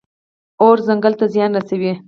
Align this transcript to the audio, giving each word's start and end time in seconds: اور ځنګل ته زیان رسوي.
اور 0.63 0.77
ځنګل 0.87 1.13
ته 1.19 1.25
زیان 1.33 1.51
رسوي. 1.57 1.91